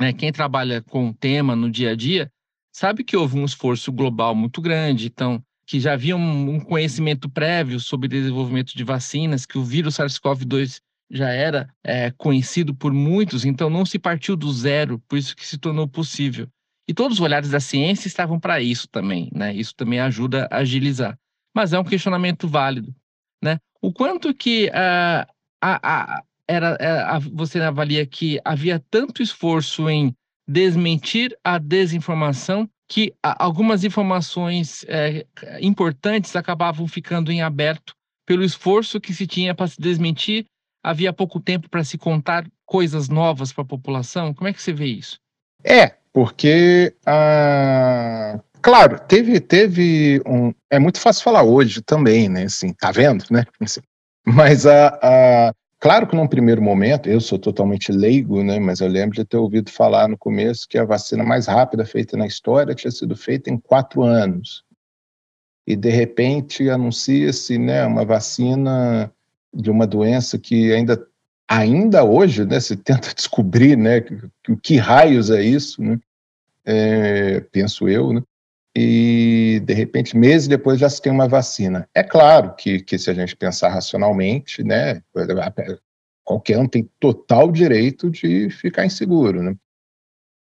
[0.00, 0.12] Né?
[0.12, 2.30] Quem trabalha com o tema no dia a dia
[2.72, 7.28] sabe que houve um esforço global muito grande, então, que já havia um, um conhecimento
[7.28, 10.80] prévio sobre desenvolvimento de vacinas, que o vírus SARS-CoV-2
[11.10, 15.46] já era é, conhecido por muitos, então não se partiu do zero, por isso que
[15.46, 16.48] se tornou possível.
[16.86, 19.54] E todos os olhares da ciência estavam para isso também, né?
[19.54, 21.18] Isso também ajuda a agilizar.
[21.54, 22.94] Mas é um questionamento válido,
[23.42, 23.58] né?
[23.80, 25.26] O quanto que uh,
[25.60, 30.14] a, a, era, é, a, você avalia que havia tanto esforço em
[30.48, 35.26] desmentir a desinformação que algumas informações é,
[35.60, 37.92] importantes acabavam ficando em aberto
[38.26, 40.46] pelo esforço que se tinha para se desmentir.
[40.82, 44.32] Havia pouco tempo para se contar coisas novas para a população.
[44.32, 45.18] Como é que você vê isso?
[45.62, 46.94] É, porque,
[48.62, 50.54] claro, teve, teve um.
[50.70, 52.44] É muito fácil falar hoje também, né?
[52.44, 53.44] Assim, tá vendo, né?
[54.24, 58.58] Mas, a, a, claro que num primeiro momento, eu sou totalmente leigo, né?
[58.58, 62.16] Mas eu lembro de ter ouvido falar no começo que a vacina mais rápida feita
[62.16, 64.64] na história tinha sido feita em quatro anos.
[65.66, 69.12] E, de repente, anuncia-se né, uma vacina
[69.52, 71.06] de uma doença que ainda
[71.48, 74.16] ainda hoje, né, se tenta descobrir, né, que,
[74.62, 75.98] que raios é isso, né,
[76.64, 78.22] é, penso eu, né,
[78.80, 81.88] e de repente meses depois já se tem uma vacina.
[81.92, 85.02] É claro que, que se a gente pensar racionalmente, né,
[86.22, 89.56] qualquer um tem total direito de ficar inseguro, né.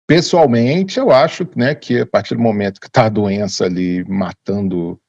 [0.06, 5.00] Pessoalmente, eu acho né, que a partir do momento que está a doença ali matando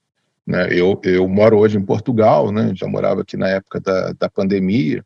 [0.45, 4.29] né, eu, eu moro hoje em Portugal, né, já morava aqui na época da, da
[4.29, 5.03] pandemia,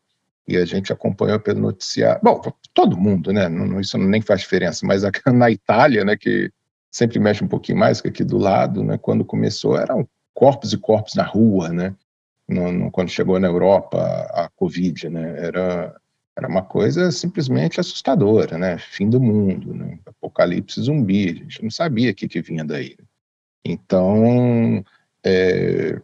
[0.48, 2.22] e a gente acompanhou pelo noticiário.
[2.24, 2.40] Bom,
[2.74, 3.48] todo mundo, né?
[3.48, 5.02] Não, isso nem faz diferença, mas
[5.34, 6.52] na Itália, né, que
[6.92, 8.98] sempre mexe um pouquinho mais que aqui do lado, né?
[8.98, 11.96] Quando começou, eram corpos e corpos na rua, né?
[12.48, 15.36] No, no, quando chegou na Europa a, a Covid, né?
[15.38, 15.96] Era,
[16.38, 18.78] era uma coisa simplesmente assustadora, né?
[18.78, 19.98] Fim do mundo, né?
[20.06, 22.98] Apocalipse zumbi, a gente não sabia o que, que vinha daí.
[23.64, 24.84] Então,
[25.24, 26.02] é,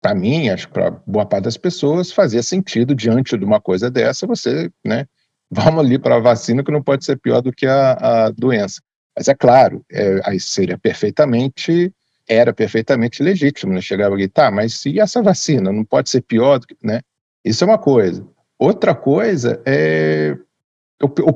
[0.00, 3.90] para mim, acho que para boa parte das pessoas, fazia sentido, diante de uma coisa
[3.90, 5.06] dessa, você, né,
[5.50, 8.80] vamos ali para a vacina que não pode ser pior do que a, a doença.
[9.18, 11.92] Mas é claro, é, aí seria perfeitamente,
[12.28, 13.80] era perfeitamente legítimo, né?
[13.80, 17.00] Chegava aqui, tá, mas se essa vacina não pode ser pior do que, né?
[17.44, 18.24] Isso é uma coisa.
[18.56, 20.36] Outra coisa é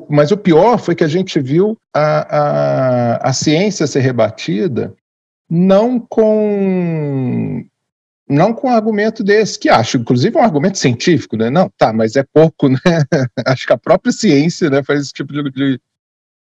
[0.09, 4.93] mas o pior foi que a gente viu a, a, a ciência ser rebatida
[5.49, 7.65] não com
[8.29, 11.51] não com um argumento desse, que acho, inclusive, um argumento científico, né?
[11.51, 12.79] Não, tá, mas é pouco, né?
[13.47, 15.81] acho que a própria ciência né, faz esse tipo de, de,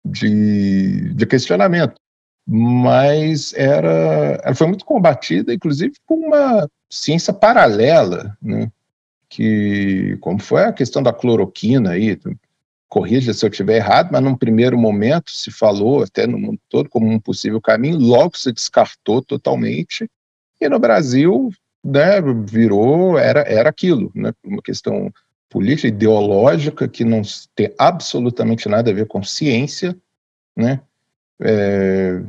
[0.05, 1.95] de questionamento.
[2.47, 8.71] Mas era, ela foi muito combatida, inclusive, com uma ciência paralela, né?
[9.29, 12.19] Que, como foi a questão da cloroquina aí,
[12.89, 16.91] corrija se eu estiver errado, mas num primeiro momento se falou até no mundo todo
[16.91, 20.07] como um possível caminho, logo se descartou totalmente,
[20.61, 21.51] e no Brasil
[21.83, 25.11] né, virou, era, era aquilo, né, uma questão
[25.53, 27.21] política, ideológica, que não
[27.55, 29.95] tem absolutamente nada a ver com ciência,
[30.57, 30.81] né,
[31.43, 32.23] é,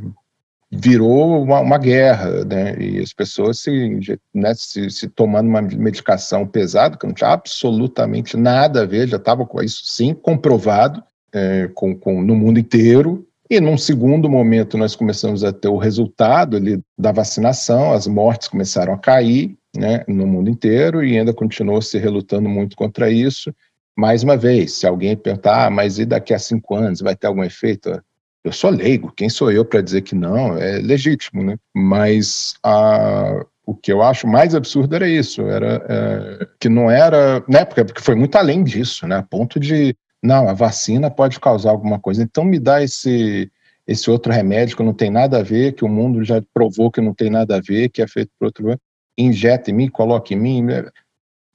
[0.69, 6.45] virou uma, uma, guerra, né, e as pessoas se, né, se, se, tomando uma medicação
[6.45, 11.69] pesada, que não tinha absolutamente nada a ver, já estava com isso sim comprovado é,
[11.73, 16.57] com, com, no mundo inteiro, e num segundo momento nós começamos a ter o resultado
[16.57, 21.81] ali da vacinação, as mortes começaram a cair, né, no mundo inteiro, e ainda continuou
[21.81, 23.53] se relutando muito contra isso,
[23.95, 27.27] mais uma vez, se alguém perguntar, ah, mas e daqui a cinco anos, vai ter
[27.27, 28.01] algum efeito?
[28.43, 30.57] Eu sou leigo, quem sou eu para dizer que não?
[30.57, 31.57] É legítimo, né?
[31.73, 37.43] Mas a, o que eu acho mais absurdo era isso, era é, que não era,
[37.47, 37.63] né?
[37.63, 39.17] Porque, porque foi muito além disso, né?
[39.17, 43.49] A ponto de, não, a vacina pode causar alguma coisa, então me dá esse
[43.85, 47.01] esse outro remédio que não tem nada a ver, que o mundo já provou que
[47.01, 48.79] não tem nada a ver, que é feito por outro,
[49.17, 50.67] injeta em mim, coloca em mim.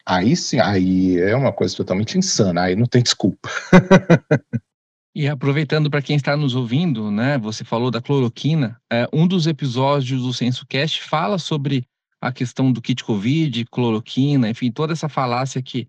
[0.06, 3.48] Aí sim, aí é uma coisa totalmente insana, aí não tem desculpa.
[5.14, 9.48] E aproveitando para quem está nos ouvindo, né, você falou da cloroquina, é, um dos
[9.48, 11.84] episódios do SensoCast fala sobre
[12.20, 15.88] a questão do kit Covid, cloroquina, enfim, toda essa falácia que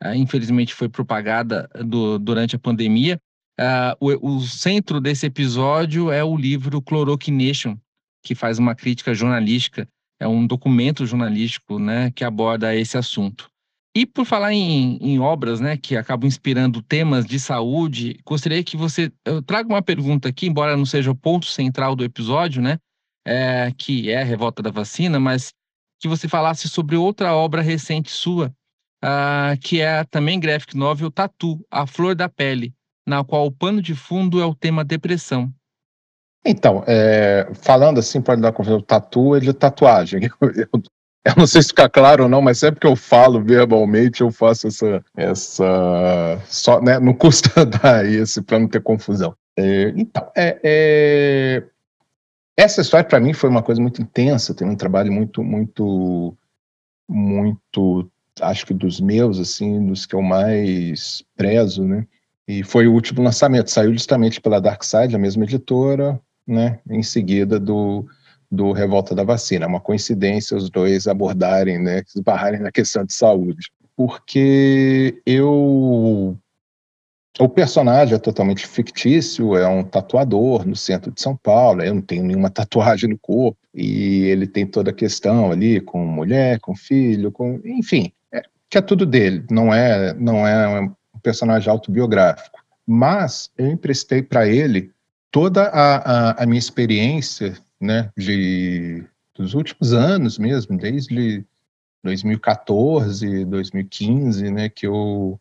[0.00, 3.20] é, infelizmente foi propagada do, durante a pandemia.
[3.58, 7.76] É, o, o, centro desse episódio é o livro Chloroquination,
[8.22, 9.88] que faz uma crítica jornalística,
[10.20, 13.50] é um documento jornalístico né, que aborda esse assunto.
[13.96, 18.76] E por falar em, em, obras né, que acabam inspirando temas de saúde, gostaria que
[18.76, 22.78] você eu traga uma pergunta aqui, embora não seja o ponto central do episódio, né,
[23.26, 25.52] é, que é a revolta da vacina, mas
[26.00, 28.54] que você falasse sobre outra obra recente sua,
[29.04, 32.72] uh, que é também graphic novel Tatu, A Flor da Pele,
[33.06, 35.52] na qual o pano de fundo é o tema depressão.
[36.44, 40.30] Então, é, falando assim, pode dar o tatu é de tatuagem.
[40.40, 40.82] Eu, eu,
[41.24, 44.30] eu não sei se fica claro ou não, mas sempre que eu falo verbalmente, eu
[44.30, 45.04] faço essa.
[45.16, 49.36] essa só, né, não custa dar esse para não ter confusão.
[49.56, 51.64] É, então, é, é,
[52.56, 56.36] essa história para mim foi uma coisa muito intensa, tem um trabalho muito, muito,
[57.08, 62.06] muito, acho que dos meus, assim, dos que eu mais prezo, né?
[62.46, 66.80] E foi o último lançamento, saiu justamente pela Dark Side, a mesma editora, né?
[66.88, 68.06] Em seguida do
[68.50, 69.64] do Revolta da Vacina.
[69.64, 73.70] É uma coincidência os dois abordarem, né, esbarrarem na questão de saúde.
[73.96, 76.36] Porque eu.
[77.40, 82.02] O personagem é totalmente fictício, é um tatuador no centro de São Paulo, eu não
[82.02, 86.74] tenho nenhuma tatuagem no corpo, e ele tem toda a questão ali com mulher, com
[86.74, 87.60] filho, com.
[87.64, 92.58] enfim, é, que é tudo dele, não é, não é um personagem autobiográfico.
[92.84, 94.90] Mas eu emprestei para ele
[95.30, 95.96] toda a,
[96.30, 101.44] a, a minha experiência né, de, dos últimos anos mesmo, desde
[102.02, 105.38] 2014, 2015, né, que eu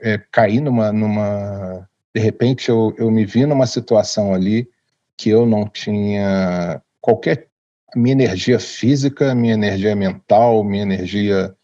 [0.00, 4.68] é, caí numa, numa, de repente eu, eu me vi numa situação ali
[5.16, 7.48] que eu não tinha qualquer
[7.96, 11.54] minha energia física, minha energia mental, minha energia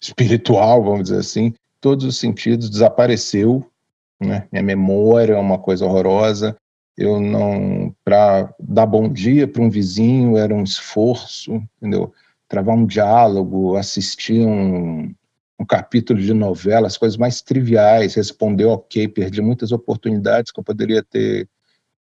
[0.00, 3.66] espiritual, vamos dizer assim, todos os sentidos desapareceu,
[4.20, 4.46] né?
[4.52, 6.56] Minha memória é uma coisa horrorosa,
[6.96, 12.12] eu não para dar bom dia para um vizinho era um esforço, entendeu?
[12.48, 15.14] Travar um diálogo, assistir um,
[15.58, 20.64] um capítulo de novela, as coisas mais triviais, responder ok, perdi muitas oportunidades que eu
[20.64, 21.48] poderia ter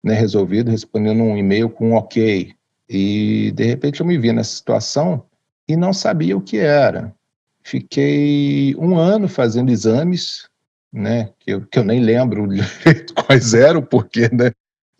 [0.03, 2.53] né, resolvido respondendo um e-mail com um ok.
[2.89, 5.25] E de repente eu me vi nessa situação
[5.69, 7.15] e não sabia o que era.
[7.63, 10.49] Fiquei um ano fazendo exames,
[10.93, 12.49] né, que eu, que eu nem lembro
[13.27, 14.51] quais eram, porque né,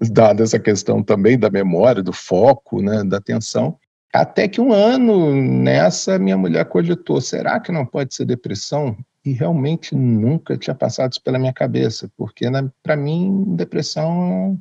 [0.09, 3.77] dada essa questão também da memória, do foco, né, da atenção.
[4.13, 8.97] Até que um ano nessa, minha mulher cogitou: será que não pode ser depressão?
[9.25, 14.59] E realmente nunca tinha passado isso pela minha cabeça, porque né, para mim, depressão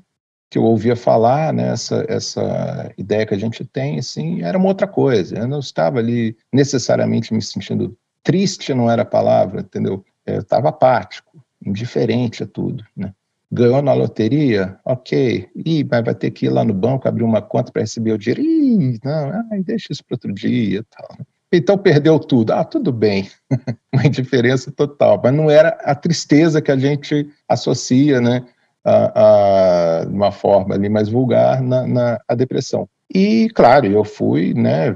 [0.49, 4.67] que eu ouvia falar, né, essa, essa ideia que a gente tem, assim, era uma
[4.67, 5.37] outra coisa.
[5.37, 10.03] Eu não estava ali necessariamente me sentindo triste, não era a palavra, entendeu?
[10.25, 11.43] Eu estava apático.
[11.65, 13.13] indiferente a tudo, né?
[13.51, 14.77] Ganhou na loteria?
[14.85, 15.49] Ok.
[15.55, 18.17] Ih, mas vai ter que ir lá no banco abrir uma conta para receber o
[18.17, 18.41] dinheiro.
[18.41, 21.17] Ih, não, ai, deixa isso para outro dia tal.
[21.51, 22.51] Então perdeu tudo.
[22.51, 23.27] Ah, tudo bem.
[23.91, 25.19] uma indiferença total.
[25.23, 28.45] Mas não era a tristeza que a gente associa, né?
[28.85, 32.87] A, a, de uma forma ali mais vulgar na, na a depressão.
[33.13, 34.95] E, claro, eu fui, né?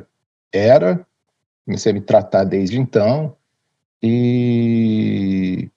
[0.54, 1.06] Era,
[1.66, 3.36] comecei a me tratar desde então.
[4.02, 5.70] E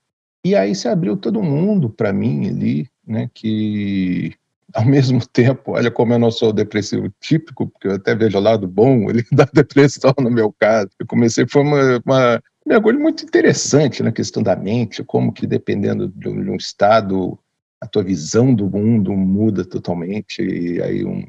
[0.51, 4.35] e aí se abriu todo mundo para mim ali, né, que
[4.75, 8.41] ao mesmo tempo, olha como eu não sou depressivo típico, porque eu até vejo o
[8.43, 10.91] lado bom da depressão no meu caso.
[10.99, 15.47] Eu comecei, foi uma, uma um mergulho muito interessante na questão da mente, como que
[15.47, 17.39] dependendo de um, de um estado,
[17.81, 21.25] a tua visão do mundo muda totalmente, e aí um,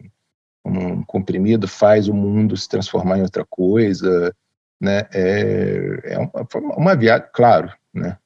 [0.66, 4.34] um comprimido faz o mundo se transformar em outra coisa,
[4.82, 5.08] né?
[5.14, 8.18] É, é uma, uma viagem, claro, né?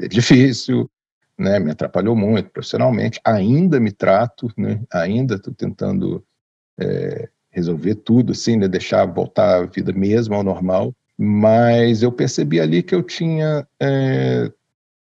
[0.00, 0.90] É difícil,
[1.38, 1.58] né?
[1.58, 3.20] Me atrapalhou muito profissionalmente.
[3.24, 4.80] Ainda me trato, né?
[4.92, 6.24] Ainda estou tentando
[6.78, 8.66] é, resolver tudo, assim, né?
[8.66, 10.94] Deixar voltar a vida mesmo ao normal.
[11.16, 14.50] Mas eu percebi ali que eu tinha é,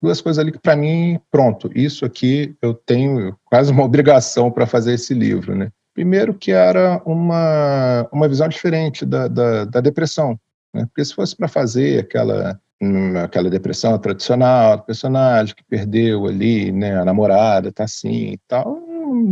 [0.01, 4.67] duas coisas ali que para mim, pronto, isso aqui eu tenho quase uma obrigação para
[4.67, 5.71] fazer esse livro, né?
[5.93, 10.39] Primeiro que era uma, uma visão diferente da, da, da depressão,
[10.73, 10.87] né?
[10.87, 12.61] Porque se fosse para fazer aquela
[13.23, 18.79] aquela depressão tradicional do personagem que perdeu ali, né, a namorada tá assim e tal,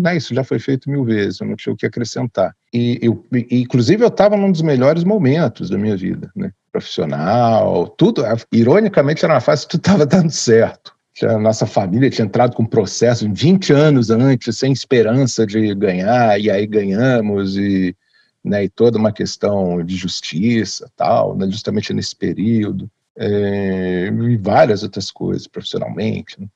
[0.00, 2.54] né, isso já foi feito mil vezes, eu não tinha o que acrescentar.
[2.72, 7.88] E, eu, e inclusive eu estava num dos melhores momentos da minha vida, né, profissional,
[7.88, 10.94] tudo, ironicamente era uma fase que tudo estava dando certo.
[11.22, 16.40] A nossa família tinha entrado com um processo 20 anos antes, sem esperança de ganhar,
[16.40, 17.94] e aí ganhamos, e,
[18.42, 24.82] né, e toda uma questão de justiça, tal, né, justamente nesse período é, e várias
[24.82, 26.40] outras coisas profissionalmente.
[26.40, 26.48] Né?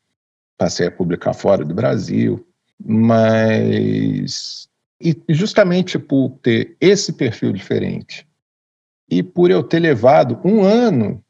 [0.56, 2.46] Passei a publicar fora do Brasil,
[2.78, 4.68] mas
[5.00, 8.26] e justamente por ter esse perfil diferente
[9.08, 11.24] e por eu ter levado um ano,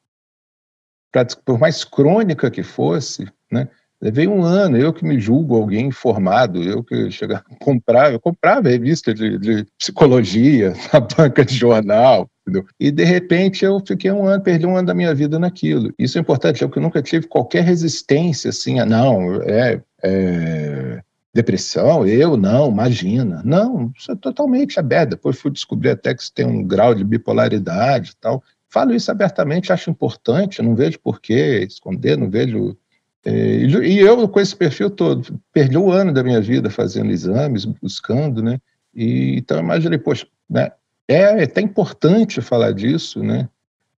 [1.12, 3.68] pra, por mais crônica que fosse, né,
[4.00, 8.20] Levei um ano, eu que me julgo alguém informado, eu que chegava a comprar, eu
[8.20, 12.30] comprava revista de, de psicologia na banca de jornal?
[12.80, 15.92] E de repente eu fiquei um ano, perdi um ano da minha vida naquilo.
[15.98, 21.02] Isso é importante, eu que nunca tive qualquer resistência assim, a não, é, é
[21.34, 23.42] depressão, eu não, imagina.
[23.44, 25.10] Não, isso é totalmente aberto.
[25.10, 28.42] Depois fui descobrir até que você tem um grau de bipolaridade e tal.
[28.70, 32.76] Falo isso abertamente, acho importante, não vejo por que esconder, não vejo é,
[33.28, 38.42] e eu, com esse perfil todo, perdi um ano da minha vida fazendo exames, buscando,
[38.42, 38.60] né?
[38.94, 40.72] E, então, imaginei, poxa, né?
[41.08, 43.48] É, é até importante falar disso, né?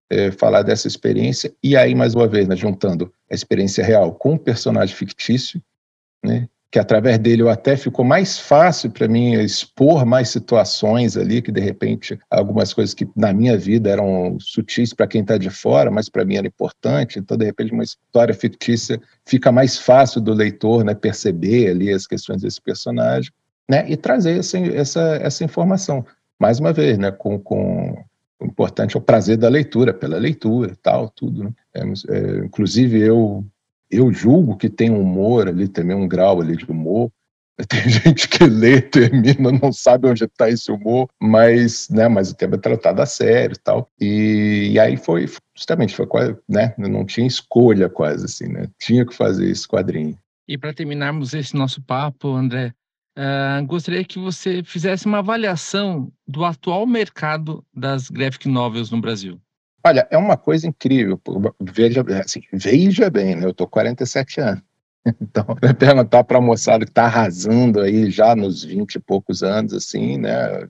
[0.09, 4.33] É, falar dessa experiência, e aí, mais uma vez, né, juntando a experiência real com
[4.33, 5.61] o personagem fictício,
[6.23, 6.49] né?
[6.71, 11.51] Que através dele eu até ficou mais fácil para mim expor mais situações ali, que
[11.51, 15.91] de repente algumas coisas que na minha vida eram sutis para quem está de fora,
[15.91, 17.19] mas para mim era importante.
[17.19, 22.07] Então, de repente, uma história fictícia fica mais fácil do leitor né, perceber ali as
[22.07, 23.33] questões desse personagem
[23.69, 26.05] né, e trazer essa, essa, essa informação.
[26.39, 28.01] Mais uma vez, né, com, com
[28.39, 31.43] o importante é o prazer da leitura, pela leitura, tal, tudo.
[31.43, 31.51] Né?
[31.73, 33.45] É, é, inclusive, eu
[33.91, 37.11] eu julgo que tem humor ali também, um grau ali de humor.
[37.69, 42.35] Tem gente que lê, termina, não sabe onde está esse humor, mas, né, mas o
[42.35, 43.87] tema é tratado a sério e tal.
[43.99, 48.67] E, e aí foi, justamente, foi quase, né, não tinha escolha quase assim, né?
[48.79, 50.17] Tinha que fazer esse quadrinho.
[50.47, 52.73] E para terminarmos esse nosso papo, André,
[53.17, 59.39] uh, gostaria que você fizesse uma avaliação do atual mercado das graphic novels no Brasil.
[59.83, 61.19] Olha, é uma coisa incrível.
[61.59, 63.45] Veja, assim, veja bem, né?
[63.45, 64.63] eu estou 47 anos.
[65.19, 65.43] Então,
[65.79, 70.19] perguntar para a moçada que está arrasando aí já nos 20 e poucos anos, assim,
[70.19, 70.69] né?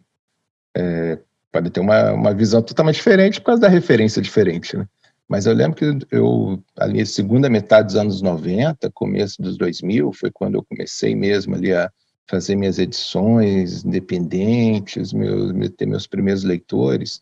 [0.74, 1.20] É,
[1.52, 4.88] pode ter uma, uma visão totalmente diferente por causa da referência diferente, né?
[5.28, 10.32] Mas eu lembro que eu, ali, segunda metade dos anos 90, começo dos 2000, foi
[10.32, 11.92] quando eu comecei mesmo ali a
[12.30, 17.22] fazer minhas edições independentes, meus, ter meus primeiros leitores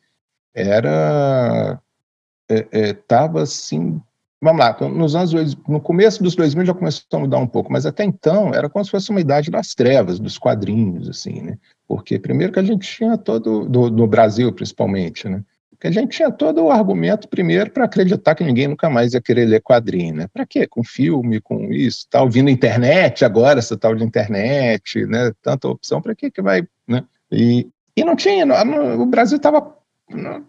[0.53, 1.81] era
[2.49, 4.01] estava é, é, assim
[4.41, 7.85] vamos lá nos anos no começo dos 2000 já começou a mudar um pouco mas
[7.85, 12.17] até então era como se fosse uma idade das trevas dos quadrinhos assim né porque
[12.17, 15.43] primeiro que a gente tinha todo do, no Brasil principalmente né
[15.79, 19.21] que a gente tinha todo o argumento primeiro para acreditar que ninguém nunca mais ia
[19.21, 20.27] querer ler quadrinho, né?
[20.27, 20.67] Para quê?
[20.67, 25.31] Com filme, com isso, tá ouvindo internet agora, essa tal de internet, né?
[25.41, 27.05] Tanta opção, para que que vai, né?
[27.31, 29.73] E, e não tinha, no, o Brasil estava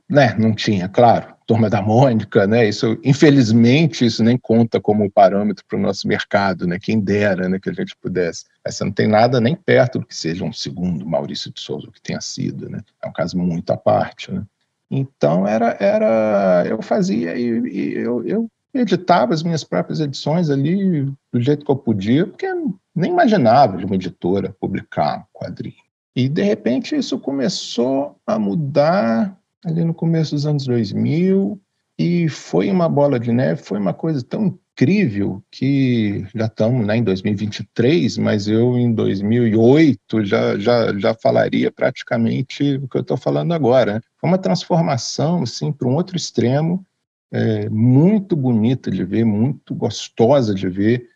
[0.08, 1.34] né, não tinha, claro.
[1.46, 2.68] Turma da Mônica, né?
[2.68, 6.78] Isso, infelizmente, isso nem conta como parâmetro para o nosso mercado, né?
[6.80, 8.44] Quem dera, né, que a gente pudesse.
[8.66, 12.00] Você não tem nada nem perto do que seja um segundo Maurício de Souza, que
[12.00, 12.80] tenha sido, né?
[13.02, 14.44] É um caso muito à parte, né?
[14.90, 21.04] Então era, era, eu fazia e, e eu, eu editava as minhas próprias edições ali
[21.32, 25.74] do jeito que eu podia, porque eu nem imaginava de uma editora publicar um quadrinho.
[26.14, 31.60] E de repente isso começou a mudar ali no começo dos anos 2000,
[31.98, 36.96] e foi uma bola de neve, foi uma coisa tão incrível que já estamos né,
[36.96, 43.18] em 2023, mas eu em 2008 já, já, já falaria praticamente o que eu estou
[43.18, 43.94] falando agora.
[43.94, 44.00] Né?
[44.18, 46.82] Foi uma transformação assim, para um outro extremo,
[47.30, 51.06] é, muito bonita de ver, muito gostosa de ver,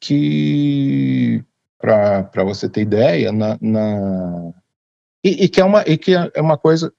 [0.00, 1.44] que,
[1.78, 4.52] para você ter ideia, na, na...
[5.22, 6.92] E, e, que é uma, e que é uma coisa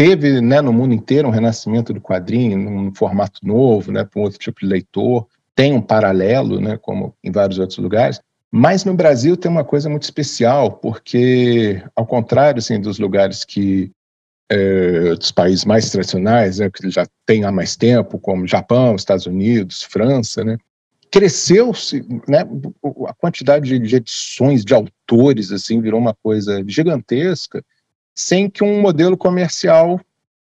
[0.00, 4.22] teve né, no mundo inteiro um renascimento do quadrinho, num formato novo, né, para um
[4.22, 8.18] outro tipo de leitor, tem um paralelo, né, como em vários outros lugares,
[8.50, 13.90] mas no Brasil tem uma coisa muito especial, porque, ao contrário assim, dos lugares que
[14.50, 19.26] é, dos países mais tradicionais, né, que já tem há mais tempo, como Japão, Estados
[19.26, 20.56] Unidos, França, né,
[21.10, 22.38] cresceu-se, né,
[23.06, 27.62] a quantidade de edições de autores assim virou uma coisa gigantesca
[28.14, 30.00] sem que um modelo comercial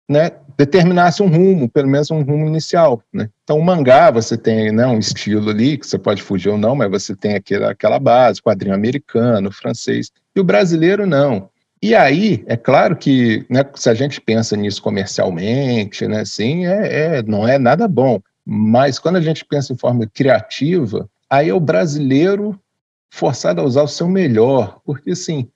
[0.10, 3.02] né, determinasse um rumo, pelo menos um rumo inicial.
[3.14, 3.30] Né?
[3.44, 6.76] Então, o mangá, você tem né, um estilo ali, que você pode fugir ou não,
[6.76, 11.50] mas você tem aquela, aquela base, quadrinho americano, francês, e o brasileiro não.
[11.82, 17.18] E aí, é claro que né, se a gente pensa nisso comercialmente, né, assim, é,
[17.18, 18.22] é, não é nada bom.
[18.46, 22.60] Mas quando a gente pensa em forma criativa, aí é o brasileiro
[23.10, 25.50] forçado a usar o seu melhor, porque assim,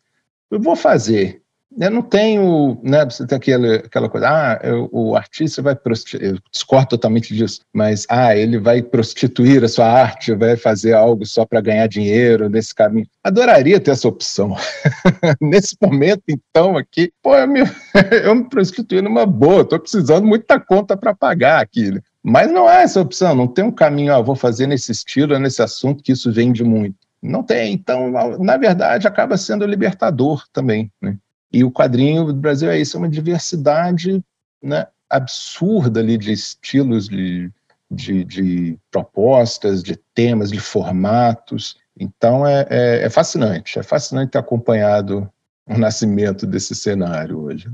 [0.49, 1.41] eu vou fazer,
[1.77, 6.23] eu não tenho, né, você tem aquela, aquela coisa, ah, eu, o artista vai prostituir,
[6.23, 11.25] eu discordo totalmente disso, mas, ah, ele vai prostituir a sua arte, vai fazer algo
[11.25, 13.07] só para ganhar dinheiro nesse caminho.
[13.23, 14.55] Adoraria ter essa opção.
[15.41, 17.61] nesse momento, então, aqui, pô, eu me,
[18.23, 21.99] eu me prostituí numa boa, estou precisando muita conta para pagar aqui, né?
[22.23, 25.61] Mas não há essa opção, não tem um caminho, ah, vou fazer nesse estilo, nesse
[25.61, 26.95] assunto, que isso vende muito.
[27.21, 31.17] Não tem, então, na verdade, acaba sendo libertador também, né?
[31.55, 34.21] E o quadrinho do Brasil é isso, é uma diversidade
[34.61, 37.49] né, absurda ali de estilos, de,
[37.89, 41.77] de, de, propostas, de temas, de formatos.
[41.97, 45.31] Então é, é, é fascinante, é fascinante ter acompanhado
[45.65, 47.71] o nascimento desse cenário hoje.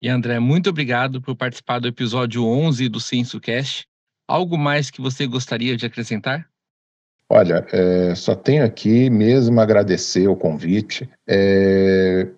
[0.00, 3.88] E André, muito obrigado por participar do episódio 11 do SensoCast.
[4.28, 6.48] Algo mais que você gostaria de acrescentar?
[7.28, 11.10] Olha, é, só tenho aqui mesmo agradecer o convite.
[11.26, 12.28] É,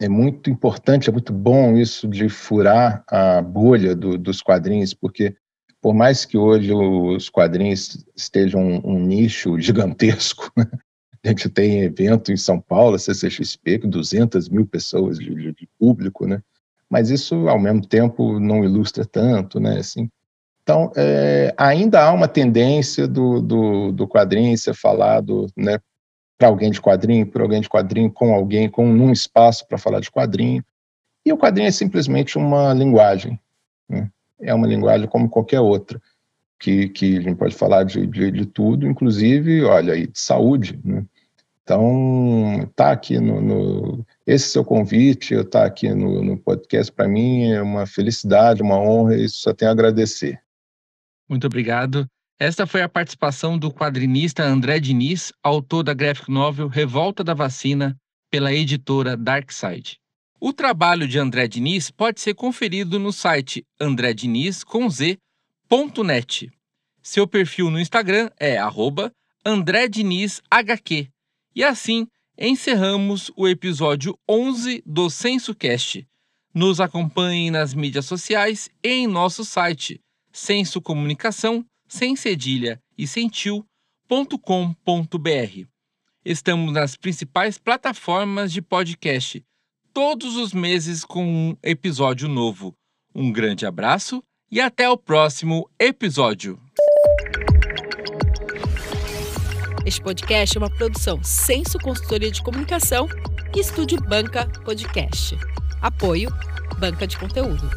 [0.00, 5.36] é muito importante, é muito bom isso de furar a bolha do, dos quadrinhos, porque
[5.80, 10.66] por mais que hoje os quadrinhos estejam um, um nicho gigantesco, né?
[11.24, 15.68] a gente tem evento em São Paulo, CCXP, com 200 mil pessoas de, de, de,
[15.78, 16.42] público, né?
[16.90, 19.78] Mas isso, ao mesmo tempo, não ilustra tanto, né?
[19.78, 20.10] Assim,
[20.62, 25.78] então, é, ainda há uma tendência do, do, do quadrinho ser falado né,
[26.42, 30.00] para alguém de quadrinho, por alguém de quadrinho, com alguém, com um espaço para falar
[30.00, 30.64] de quadrinho.
[31.24, 33.38] E o quadrinho é simplesmente uma linguagem.
[33.88, 34.10] Né?
[34.40, 36.02] É uma linguagem como qualquer outra,
[36.58, 40.80] que, que a gente pode falar de, de, de tudo, inclusive, olha, aí, de saúde.
[40.84, 41.04] Né?
[41.62, 47.06] Então, tá aqui no, no, esse seu convite, eu tá aqui no, no podcast para
[47.06, 50.40] mim é uma felicidade, uma honra, e só tenho a agradecer.
[51.28, 52.04] Muito obrigado.
[52.44, 57.96] Esta foi a participação do quadrinista André Diniz, autor da graphic novel Revolta da Vacina,
[58.28, 60.00] pela editora Darkside.
[60.40, 65.20] O trabalho de André Diniz pode ser conferido no site andrediniz.net.
[67.00, 68.56] Seu perfil no Instagram é
[69.46, 71.08] @andredinizhq.
[71.54, 76.04] E assim encerramos o episódio 11 do SensoCast.
[76.52, 80.00] Nos acompanhe nas mídias sociais e em nosso site
[80.32, 83.66] Senso Comunicação sem cedilha e sem tio.com.br.
[86.24, 89.44] Estamos nas principais plataformas de podcast,
[89.92, 92.72] todos os meses com um episódio novo.
[93.14, 96.58] Um grande abraço e até o próximo episódio.
[99.84, 103.06] Este podcast é uma produção Senso Consultoria de Comunicação
[103.54, 105.36] e Estúdio Banca Podcast.
[105.82, 106.30] Apoio
[106.78, 107.68] Banca de Conteúdo.